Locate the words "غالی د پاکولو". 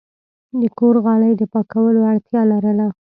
1.05-2.01